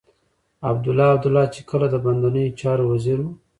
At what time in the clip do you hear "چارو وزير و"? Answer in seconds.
2.59-3.25